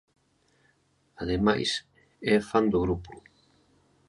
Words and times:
Ademais 1.21 1.69
é 2.31 2.33
fan 2.49 2.65
do 2.73 2.79
grupo. 2.85 3.11